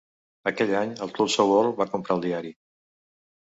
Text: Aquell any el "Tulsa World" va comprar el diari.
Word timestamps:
Aquell 0.51 0.71
any 0.79 0.93
el 1.07 1.13
"Tulsa 1.17 1.45
World" 1.51 1.77
va 1.83 1.87
comprar 1.93 2.17
el 2.19 2.25
diari. 2.25 2.55